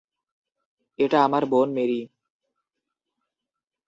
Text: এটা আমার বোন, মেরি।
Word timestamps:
এটা 0.99 1.17
আমার 1.23 1.43
বোন, 1.45 1.67
মেরি। 1.73 2.01